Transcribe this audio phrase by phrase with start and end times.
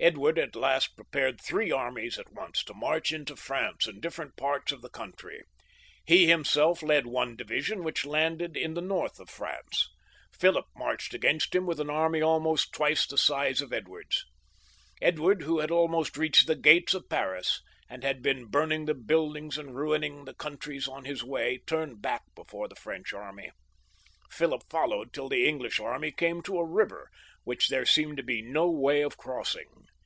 [0.00, 4.70] Edward at last prepared three armies at once to march into France in different parts
[4.70, 5.42] of the country.
[6.06, 9.88] He himself led one divi sion, which landed in the north of France,
[10.32, 14.24] Philip marched against him with an army about twice the size of Edward's.
[15.02, 17.18] Edward, who had almost reached the gates 160 PHILIP VI, [CH.
[17.18, 21.60] of Paris, and had been burning the buildings and ruining the countries on his way,
[21.66, 23.50] turned back before the French army.
[24.30, 27.10] Philip followed till the English army came to a river,
[27.42, 29.64] which there seemed to be no way of crossing.